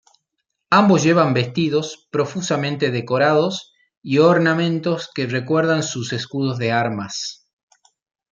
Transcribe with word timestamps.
Ambos 0.71 1.03
llevan 1.03 1.31
vestidos 1.35 2.07
profusamente 2.09 2.89
decorados, 2.89 3.71
y 4.01 4.17
ornamentos 4.17 5.07
que 5.13 5.27
recuerdan 5.27 5.83
sus 5.83 6.11
escudos 6.11 6.57
de 6.57 6.71
armas. 6.71 7.45